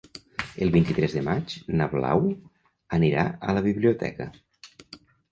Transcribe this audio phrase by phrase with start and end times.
[0.65, 1.51] El vint-i-tres de maig
[1.81, 2.23] na Blau
[2.99, 4.27] anirà a la biblioteca.